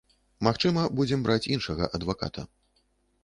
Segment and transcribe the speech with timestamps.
[0.45, 2.47] Магчыма, будзем браць іншага адваката.